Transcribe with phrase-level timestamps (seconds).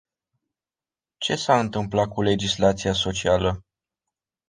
[1.19, 3.65] Ce s-a întâmplat cu legislația socială?